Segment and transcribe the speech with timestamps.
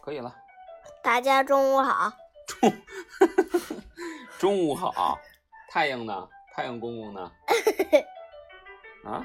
[0.00, 0.34] 可以了。
[1.02, 2.12] 大家中午好。
[2.46, 2.72] 中
[4.38, 5.18] 中午好。
[5.68, 6.28] 太阳呢？
[6.52, 7.32] 太阳公公呢？
[9.06, 9.24] 啊？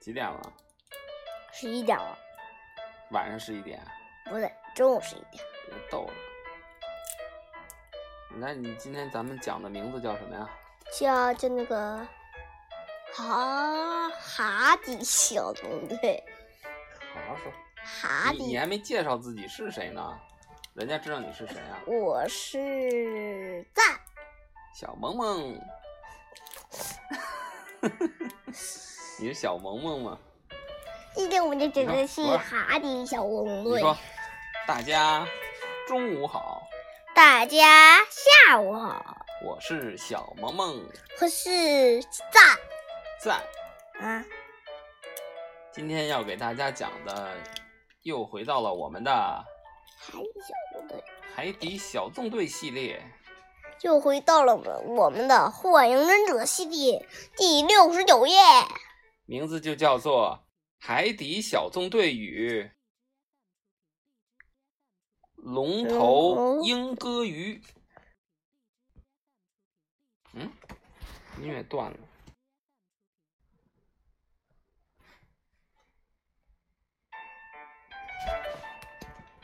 [0.00, 0.52] 几点了？
[1.52, 2.18] 十一点了。
[3.10, 3.80] 晚上十一点？
[4.26, 5.42] 不对，中午十一点。
[5.66, 6.12] 别逗了。
[8.36, 10.48] 那你今天咱们讲的名字叫什么呀？
[10.92, 12.06] 叫就那个
[13.14, 16.22] 哈哈迪小纵队。
[17.14, 17.52] 好好说。
[18.00, 20.18] 哈迪，你还没介绍自己是谁呢？
[20.74, 21.80] 人家知道你是谁啊？
[21.86, 23.98] 我是赞。
[24.74, 25.58] 小萌萌。
[29.18, 30.18] 你是小萌萌吗？
[31.14, 33.72] 今天我们就讲的是哈迪小纵队。
[33.74, 33.96] 你说，
[34.66, 35.26] 大家
[35.88, 36.62] 中午好。
[37.14, 37.96] 大家
[38.46, 39.26] 下午好。
[39.44, 40.80] 我是小萌萌。
[41.20, 42.56] 我是赞。
[43.20, 43.42] 赞。
[44.00, 44.24] 啊。
[45.72, 47.36] 今天要给大家讲的，
[48.02, 49.44] 又回到了我们的
[49.98, 51.04] 海底小纵队。
[51.34, 53.02] 海底小纵队系列。
[53.82, 58.36] 又回到了我们的《火影忍者》系列第六十九页，
[59.24, 60.44] 名字就叫做
[60.84, 62.68] 《海底小纵队与
[65.36, 67.54] 龙头鹰歌鱼》。
[70.32, 70.50] 嗯，
[71.40, 71.98] 音乐断了。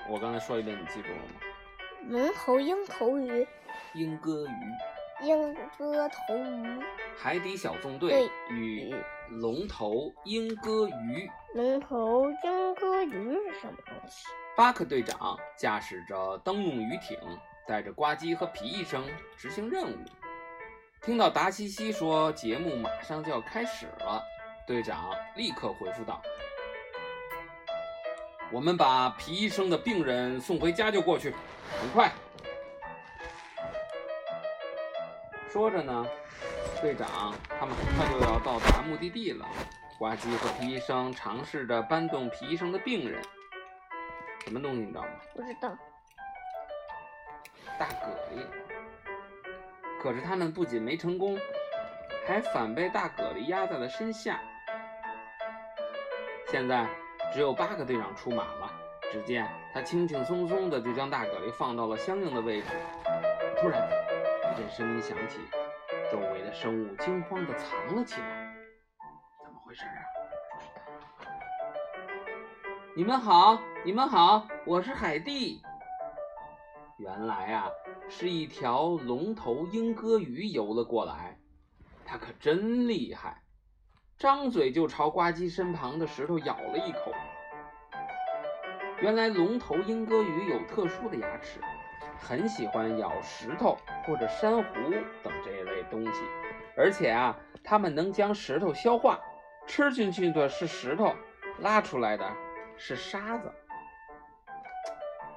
[0.09, 1.41] 我刚才说一遍，你记住了吗？
[2.09, 3.47] 龙头鹰头鱼。
[3.95, 6.83] 鹰歌鱼，鹰歌头鱼，
[7.17, 8.93] 海底小纵队与
[9.31, 11.31] 龙头鹰歌鱼。
[11.55, 14.27] 龙头鹰歌鱼是什么东西？
[14.57, 17.17] 巴克队长驾驶着灯笼鱼艇，
[17.69, 19.05] 带着呱唧和皮医生
[19.37, 19.97] 执行任务。
[21.03, 24.21] 听到达西西说节目马上就要开始了，
[24.67, 26.21] 队长立刻回复道
[28.51, 31.35] ：“我们把皮医生的病人送回家就过去，
[31.81, 32.13] 很快。”
[35.51, 36.07] 说着呢，
[36.81, 39.47] 队长，他们很快就要到达目的地了。
[39.99, 43.23] 呱唧和皮医生尝试着搬动皮医生的病人，
[44.45, 45.09] 什么东西你知道吗？
[45.33, 45.77] 不知道。
[47.79, 48.45] 大蛤蜊。
[50.03, 51.39] 可是他们不仅没成功，
[52.27, 54.41] 还反被大蛤蜊压在了身下。
[56.51, 56.87] 现在
[57.33, 58.71] 只有八个队长出马了。
[59.13, 62.69] 只见他轻轻松松的就将大蛤蜊放到了相应的位置。
[63.61, 63.89] 突然。
[64.53, 65.41] 一阵声音响起，
[66.13, 68.55] 周围的生物惊慌的藏了起来。
[69.43, 69.99] 怎么回事啊？
[72.95, 75.61] 你们好，你们好，我是海蒂。
[76.99, 77.69] 原来啊，
[78.09, 81.37] 是一条龙头鹰歌鱼游了过来。
[82.05, 83.43] 它可真厉害，
[84.19, 87.13] 张嘴就朝呱唧身旁的石头咬了一口。
[89.01, 91.61] 原来龙头鹰哥鱼有特殊的牙齿。
[92.17, 93.77] 很喜欢咬石头
[94.07, 94.75] 或者珊瑚
[95.23, 96.23] 等这一类东西，
[96.77, 99.19] 而且啊，它们能将石头消化，
[99.67, 101.13] 吃进去的是石头，
[101.59, 102.25] 拉出来的
[102.77, 103.53] 是沙子。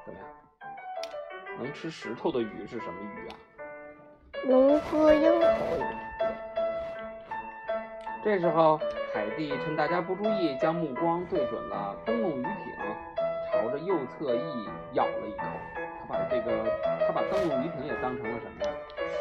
[0.06, 0.28] 怎么样？
[1.58, 3.36] 能吃石头的鱼是什么鱼啊？
[4.46, 5.48] 龙哥鹰头
[5.80, 6.17] 鱼。
[8.28, 8.78] 这时候，
[9.14, 12.54] 海蒂趁大家不注意，将目光对准了灯笼鱼艇，
[13.54, 15.46] 朝着右侧翼咬了一口。
[16.02, 16.66] 他把这个，
[17.08, 18.72] 他把灯笼鱼艇也当成了什么呀？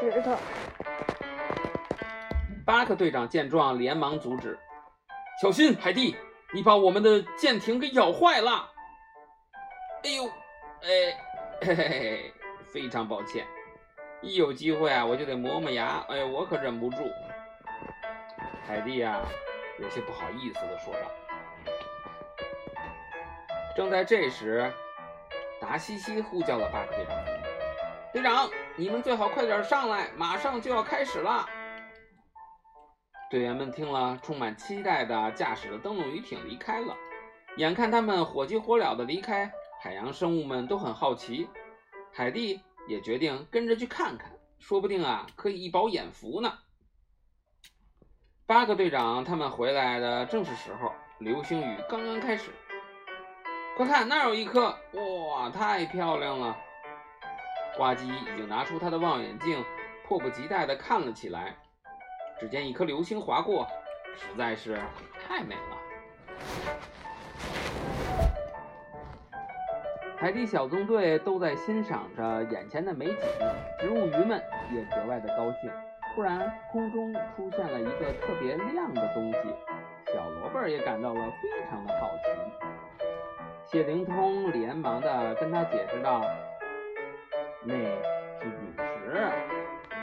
[0.00, 0.36] 石头。
[2.64, 4.58] 巴克队长见状，连忙阻止
[5.40, 6.16] ：“小心，海蒂，
[6.52, 8.68] 你把我们的舰艇给咬坏了！”
[10.02, 10.24] 哎呦，
[10.82, 11.14] 哎，
[11.62, 12.32] 嘿嘿嘿，
[12.72, 13.46] 非常抱歉。
[14.20, 16.04] 一有机会啊，我就得磨磨牙。
[16.08, 16.96] 哎，我可忍不住。
[18.66, 19.22] 海蒂啊，
[19.78, 21.00] 有些不好意思地说道。
[23.76, 24.72] 正在这时。
[25.58, 27.16] 达西西呼叫了巴克队长
[28.12, 31.48] ：“队长，你们最好快点上来，马上就要开始了。”
[33.30, 36.94] 队员们听了，充满期待的驾驶着灯笼鱼艇离开了。
[37.56, 41.48] 眼看他们火急火燎的离开，海洋生物们都很好奇，
[42.12, 46.52] 海蒂也决定跟着去看看，说不定啊，可以一饱眼福呢。
[48.48, 52.52] 巴克队长他们回来的正是时候，流星雨刚刚开始。
[53.76, 54.72] 快看，那有一颗！
[54.92, 56.56] 哇，太漂亮了！
[57.76, 59.64] 呱唧已经拿出他的望远镜，
[60.06, 61.56] 迫不及待地看了起来。
[62.38, 63.66] 只见一颗流星划过，
[64.14, 64.80] 实在是
[65.26, 65.76] 太美了。
[70.16, 73.16] 海底小纵队都在欣赏着眼前的美景，
[73.80, 74.40] 植物鱼们
[74.72, 75.68] 也格外的高兴。
[76.16, 79.38] 突然，空中出现了一个特别亮的东西，
[80.14, 82.30] 小萝卜也感到了非常的好奇。
[83.66, 86.24] 谢灵通连忙的跟他解释道
[87.62, 89.28] ：“那是陨石，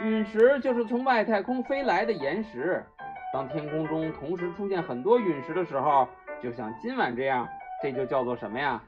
[0.03, 2.85] 陨石就是从外太空飞来的岩石。
[3.33, 6.07] 当天空中同时出现很多陨石的时候，
[6.43, 7.49] 就像今晚这样，
[7.81, 8.79] 这就叫做什么呀？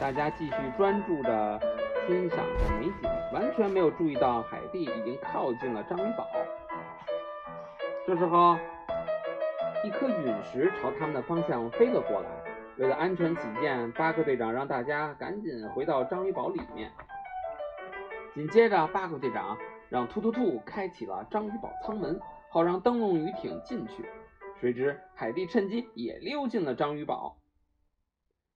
[0.00, 1.60] 大家继续专注着
[2.06, 6.26] 欣赏着美景，完全没有注意到海蒂已经靠近了章鱼堡。
[8.04, 8.56] 这时候，
[9.84, 12.28] 一颗陨石朝他们的方向飞了过来。
[12.78, 16.90] 为了安全起见，巴克队长让大家赶紧回到章鱼堡里面。
[18.34, 19.56] 紧接着，巴克队长
[19.88, 22.18] 让突突兔开启了章鱼堡舱门，
[22.50, 24.04] 好让灯笼鱼艇进去。
[24.60, 27.36] 谁知海蒂趁机也溜进了章鱼堡，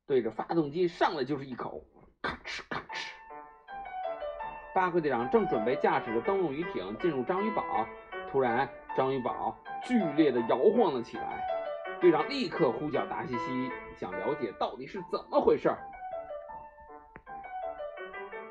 [0.07, 1.83] 对着发动机上来就是一口，
[2.23, 3.11] 咔哧咔哧。
[4.73, 7.87] 巴克队长正准备驾驶着灯笼鱼艇进入章鱼堡，
[8.31, 8.69] 突然。
[8.97, 9.55] 章鱼堡
[9.85, 11.47] 剧烈的摇晃了起来，
[12.01, 15.71] 队长立刻呼叫达西西，想了解到底是怎么回事。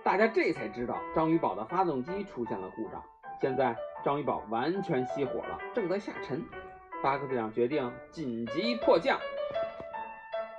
[0.04, 3.04] 大家这才知道，章鱼堡的发动机出现了故障，
[3.42, 6.46] 现在章鱼堡完全熄火了，正在下沉。
[7.02, 9.20] 巴克队长决定紧急迫降，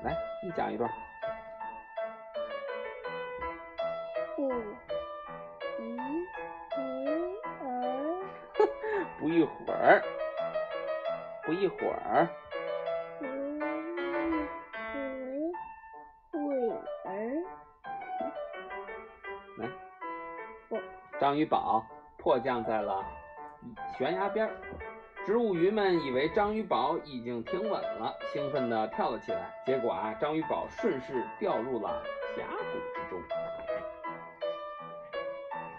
[0.03, 0.17] 来，
[0.47, 0.89] 你讲一段。
[9.19, 10.01] 不一会儿，
[11.45, 12.29] 不一会儿，
[13.19, 13.59] 不一
[16.31, 16.39] 会
[17.11, 17.45] 儿，
[19.59, 19.69] 来，
[21.19, 21.85] 章鱼堡
[22.19, 23.05] 迫降在了
[23.99, 24.49] 悬崖边，
[25.27, 29.53] 植物鱼们以为章鱼堡已经停稳了，兴奋地跳了起来。
[29.65, 32.01] 结果啊，章鱼堡顺势掉入了
[32.37, 33.21] 峡谷之中。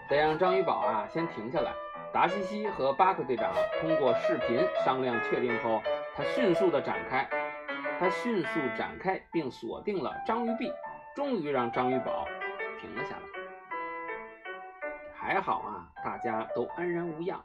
[0.06, 1.72] 得让章鱼堡啊先停下来。
[2.12, 3.50] 达西西和巴克队长
[3.80, 5.80] 通过视频商量确定后，
[6.14, 7.26] 他迅速的展开，
[7.98, 10.70] 他迅速展开并锁定了章鱼臂，
[11.16, 12.28] 终于让章鱼堡
[12.82, 13.22] 停了下来。
[15.14, 17.42] 还好啊，大家都安然无恙。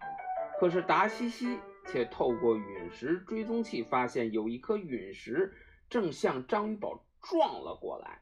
[0.60, 5.54] 可是达西西却透过陨石追踪器发现，有一颗陨石
[5.90, 8.20] 正向章鱼堡撞了过来，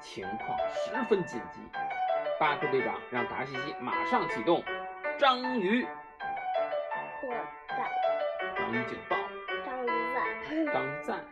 [0.00, 1.60] 情况十分紧急。
[2.40, 4.62] 巴克队长让达西西马上启动。
[5.18, 5.82] 章鱼
[7.20, 7.30] 破
[7.68, 7.78] 赞，
[8.56, 9.16] 章鱼警报，
[9.64, 11.24] 章鱼赞，章鱼赞，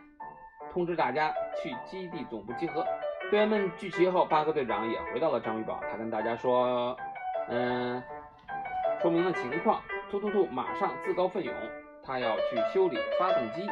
[0.73, 1.33] 通知大家
[1.63, 2.85] 去基地总部集合。
[3.31, 5.79] 队员们聚齐后，巴克队长也回到了章鱼堡。
[5.89, 6.97] 他跟大家说
[7.47, 8.03] ：“嗯，
[9.01, 9.81] 说明了情况。
[10.09, 11.53] 突突突马上自告奋勇，
[12.01, 13.67] 他要去修理发动机。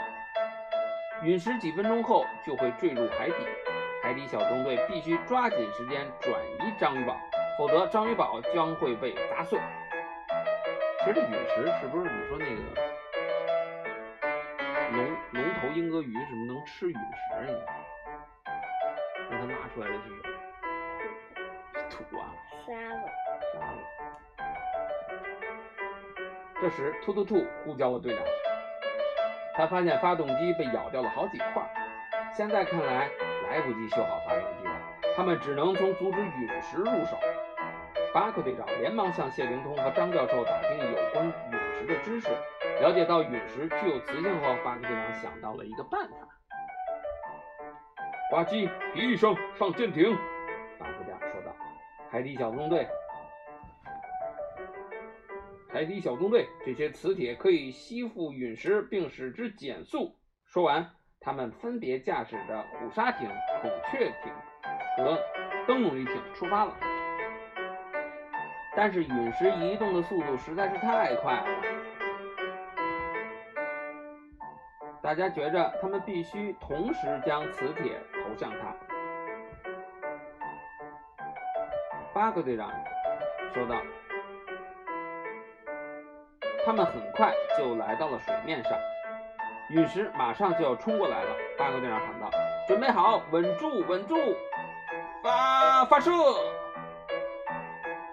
[1.23, 3.35] 陨石几分钟后就会坠入海底，
[4.03, 7.17] 海底小纵队必须抓紧时间转移章鱼堡，
[7.57, 9.57] 否则章鱼堡将会被砸碎。”
[10.99, 12.61] 其实这陨石是不是你说那个
[14.91, 17.59] 龙龙头鹰哥鱼什么能吃陨石呀？
[19.29, 20.23] 那他拿出来的是什么？
[21.89, 22.27] 土啊，
[22.65, 23.07] 沙子，
[23.53, 23.77] 沙子。
[26.65, 28.23] 这时，突突兔呼叫了队长，
[29.53, 31.63] 他发现发动机被咬掉了好几块，
[32.33, 33.07] 现在看来
[33.47, 34.73] 来不及修好发动机了，
[35.15, 37.15] 他们只能从阻止陨石入手。
[38.15, 42.29] 巴克队长连忙向谢灵通和张教授打听有关陨石的知识。
[42.81, 46.15] 了解到陨石具有磁性后，巴克队长想到了一个办法。
[48.31, 50.17] 呱唧，皮医生上舰艇。
[50.79, 51.55] 巴克队长说道
[52.09, 52.87] ：“海底小纵队，
[55.75, 60.15] 海底小纵队，这些磁铁可以吸附陨石并使之减速。”
[60.47, 60.89] 说完，
[61.19, 63.29] 他们分别驾驶着虎鲨艇、
[63.61, 64.31] 孔雀艇
[64.95, 65.19] 和
[65.67, 66.73] 灯笼鱼艇出发了。
[68.73, 71.47] 但是陨石移动的速度实在是太快了，
[75.03, 78.73] 大家觉着他们必须同时将磁铁投向它。
[82.13, 82.71] 巴克队长
[83.53, 83.75] 说道
[86.65, 88.71] ：“他们很快就来到了水面上，
[89.69, 92.29] 陨石马上就要冲过来了。”巴克队长喊道
[92.67, 94.35] ：“准备好，稳住，稳住，
[95.21, 96.11] 发发射！”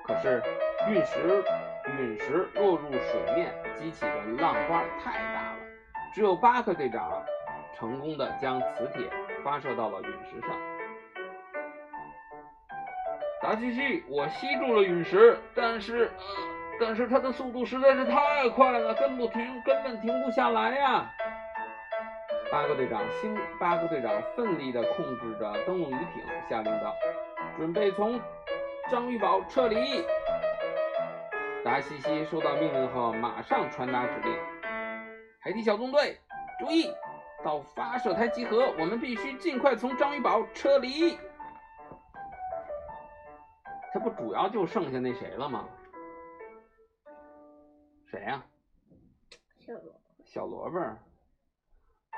[0.04, 0.42] 可是
[0.88, 1.42] 陨石
[1.98, 5.56] 陨石落入水面激起的浪花太大了，
[6.12, 7.10] 只有巴克队长
[7.74, 9.08] 成功的将磁铁
[9.42, 10.50] 发射到了陨石上。
[13.40, 16.10] 达西西，我吸住了陨石，但是
[16.84, 21.08] 但是它的速度实在是太快了，根本停根本停不下来呀！
[22.50, 26.92] 巴克队长兴巴克队长奋力地控制着灯笼鱼艇，下令道
[27.56, 28.20] ：“准备从。”
[28.90, 30.04] 章鱼堡撤离。
[31.64, 34.36] 达西西收到命令后，马上传达指令。
[35.40, 36.18] 海底小纵队，
[36.58, 36.92] 注意，
[37.44, 41.16] 到发射台集合，我们必须尽快从章鱼堡撤离。
[43.94, 45.64] 这不主要就剩下那谁了吗？
[48.12, 48.42] 谁呀、
[49.56, 50.98] 小罗小萝卜儿。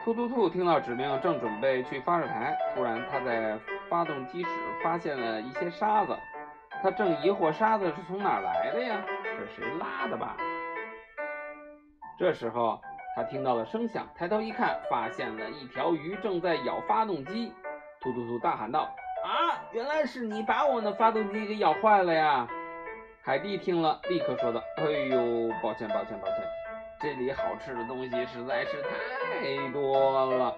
[0.02, 3.56] 突突兔听到指令，正准备去发射台，突然他在
[3.88, 4.48] 发动机室
[4.82, 6.18] 发现了一些沙子，
[6.82, 9.06] 他正疑惑沙子是从哪儿来的呀？
[9.38, 10.36] 是谁拉的吧？
[12.18, 12.80] 这时候
[13.14, 17.54] 他听到了声响，抬头一看，发现了一条鱼正在咬发动机。
[18.00, 18.92] 突突兔大喊道
[19.24, 22.48] ：“啊，原来是你把我的发动机给咬坏了呀！”
[23.26, 26.36] 海蒂听了，立刻说道：“哎呦，抱歉，抱歉，抱歉。”
[27.00, 30.54] 这里好吃的东西实在是太多了。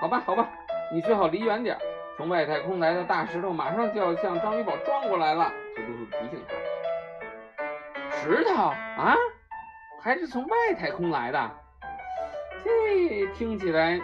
[0.00, 0.48] 好吧，好吧，
[0.92, 1.78] 你最好离远点。
[2.16, 5.52] 从外太空来的大石头马上就要向章鱼堡撞过来了。
[5.76, 8.10] 突突兔提醒他。
[8.10, 9.14] 石头啊，
[10.02, 11.50] 还是从外太空来的？
[12.64, 14.00] 这听起来，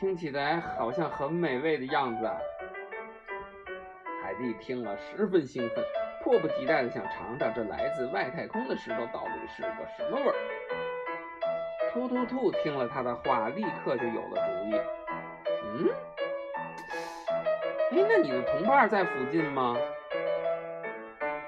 [0.00, 2.38] 听起来好像很美味的样子啊。
[4.40, 5.84] 海蒂听了十分兴奋。
[6.22, 10.34] 迫不及待地想尝尝这来自外太空的石头到底是个什么味儿。
[11.92, 14.80] 突突兔听了他的话，立刻就有了主意。
[15.64, 15.88] 嗯，
[17.90, 19.76] 哎，那你的同伴在附近吗？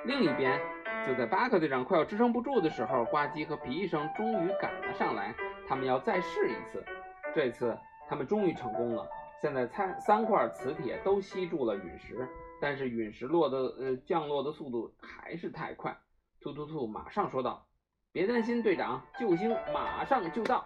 [0.04, 0.60] 另一边，
[1.06, 5.34] 就在巴克队长快要支撑不住的时候，呱唧和皮医生终于赶了上来。
[5.68, 6.84] 他们要再试一次，
[7.34, 9.06] 这次他们终于成功了。
[9.42, 12.28] 现在三三块磁铁都吸住了陨石。
[12.60, 15.98] 但是陨石落的呃降落的速度还是太快，
[16.40, 17.66] 突突兔马上说道
[18.12, 20.62] ：“别担心，队长，救星马上就到。”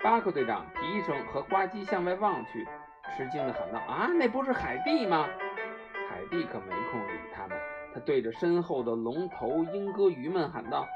[0.00, 2.64] 巴克队长、皮医生和呱唧向外望去，
[3.16, 5.26] 吃惊地喊道：“啊，那不是海蒂吗？”
[6.08, 7.58] 海蒂可没空理他们，
[7.92, 10.86] 他对着身后的龙头鹰鸽鱼们喊道：“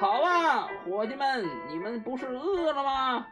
[0.00, 3.24] 好了，伙计们，你们不是饿了吗？”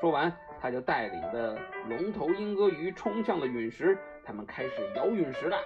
[0.00, 1.56] 说完，他就带领的
[1.88, 3.96] 龙头鹰鸽鱼冲向了陨石。
[4.24, 5.56] 他们开始摇陨石了，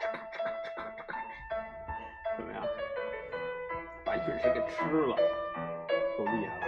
[0.00, 2.62] 咔哧咔哧咔哧咔哧咔哧，怎么样？
[4.04, 5.16] 把陨石给吃了，
[6.16, 6.66] 够厉害了，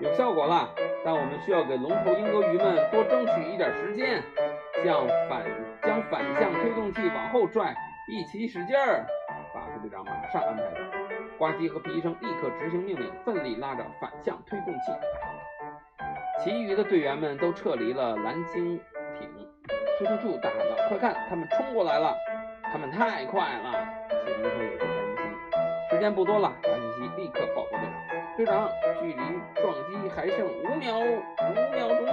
[0.00, 0.68] 有效果了。
[1.04, 4.20] 但我们需要给龙头鹰鸽鱼们多争取一点时间，
[4.84, 5.46] 向反
[5.82, 7.72] 将反向推动器往后拽，
[8.08, 9.06] 一起使劲儿。
[9.54, 10.80] 巴克队长马上安排道。
[11.38, 14.90] 呱唧和皮医生立刻执行命令，奋力拉着反向推动器。
[16.38, 18.80] 其余的队员们都撤离了蓝鲸
[19.18, 19.28] 艇。
[19.98, 22.14] 突突兔大喊道：“快看，他们冲过来了！
[22.62, 23.72] 他们太快了！”
[24.24, 25.90] 谢灵通有些担心。
[25.90, 27.90] 时间不多了，达西西立刻报告队长
[28.38, 29.20] ：“队长，距离
[29.56, 32.06] 撞击还剩五秒，五秒钟。”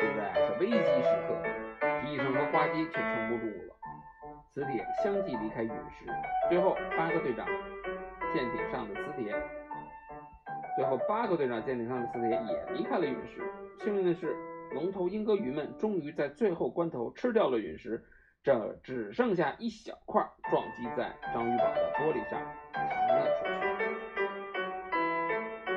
[0.00, 1.36] 就在这危机时刻，
[2.00, 3.76] 皮医生和呱唧却撑不住了，
[4.54, 6.06] 磁铁相继离开陨石。
[6.48, 7.46] 最后，八个队长
[8.32, 9.34] 舰艇上的磁铁，
[10.78, 13.42] 最后八个队长舰艇上的磁铁也离开了陨石。
[13.82, 14.34] 幸运的是。
[14.74, 18.04] 龙头鹰哥鱼们终于在最后关头吃掉了陨石，
[18.42, 22.38] 这只剩下一小块撞击在章鱼堡的玻璃上，
[22.74, 22.84] 弹
[23.18, 23.50] 了出去。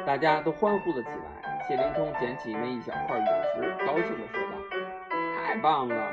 [0.05, 1.61] 大家都欢呼了起来。
[1.65, 4.57] 谢灵通捡起那一小块陨石，高兴地说道
[5.39, 6.11] ：“太棒了！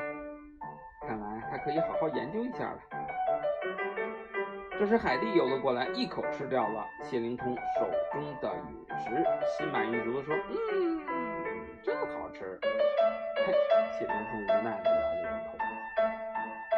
[1.04, 2.78] 看来他可以好好研究一下了。”
[4.78, 11.02] 这时海蒂游了过来，一口吃掉了谢灵通手中的陨石，心满意足地说：“嗯。”
[11.82, 12.56] 真好吃！
[13.44, 13.52] 嘿，
[13.98, 15.58] 谢灵通无奈地摇了摇头。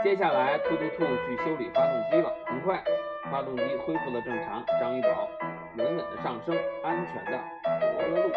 [0.02, 2.34] 接下来，兔兔兔去修理发动机了。
[2.46, 2.82] 很快，
[3.30, 5.28] 发动机恢复了正常，章鱼堡
[5.76, 7.32] 稳稳地上升，安全地
[7.80, 8.32] 着了陆。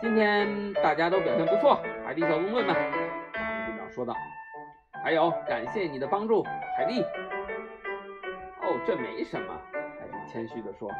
[0.00, 4.16] 今天大家都表现不错，海底小纵队们，巴克队长说道。
[5.02, 6.42] 还有，感谢你的帮助，
[6.78, 7.04] 海蒂。
[8.86, 10.90] 这没什么，海蒂谦虚地说。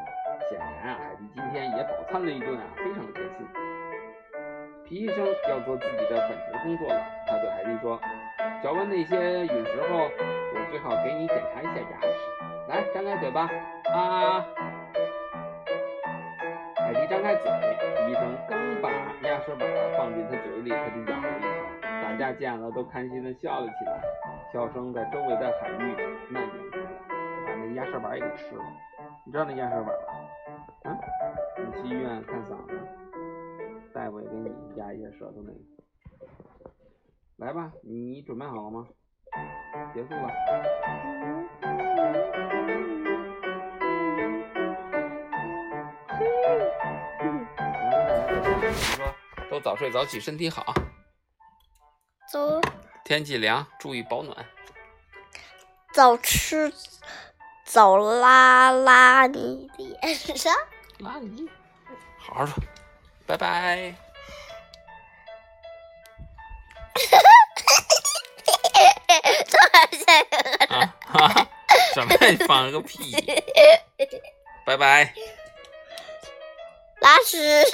[0.50, 3.46] 显然啊，海蒂今天也饱餐了一顿啊，非常的开心。
[4.84, 8.00] 皮医生要做自己的本职工作了，他对海蒂说
[8.62, 10.10] ：“嚼完那些陨石后，
[10.54, 12.08] 我最好给你检查一下牙齿。
[12.68, 13.50] 来，张开嘴巴，
[13.94, 14.44] 啊！”
[16.76, 17.50] 海蒂张开嘴，
[17.96, 18.90] 皮医生刚把
[19.28, 21.48] 压舌板放进他嘴里，他就咬了一口。
[22.02, 24.00] 大家见了都开心的笑了起来，
[24.52, 25.96] 笑声在周围的海域
[26.28, 26.50] 蔓延
[27.74, 28.64] 开来，把那压舌板也给吃了。
[29.26, 29.92] 你知道那鸭舌板吧？
[30.84, 30.98] 啊？
[31.58, 32.78] 你去医院看嗓子。
[33.92, 35.58] 大夫也给你压一下舌头那个，
[37.36, 38.86] 来吧，你准备好了吗？
[39.94, 40.28] 结束了。
[48.96, 49.14] 说
[49.50, 50.64] 都早睡早起，身体好。
[52.32, 52.60] 走，
[53.04, 54.36] 天气凉，注意保暖。
[55.92, 56.72] 早吃
[57.74, 60.54] 手拉拉你脸上。
[60.98, 61.50] 拉你，
[62.16, 62.54] 好好说，
[63.26, 63.92] 拜拜。
[70.68, 71.48] 啊哈！
[71.92, 72.14] 什么？
[72.28, 73.12] 你放了个屁！
[74.64, 75.12] 拜拜。
[77.00, 77.64] 拉屎。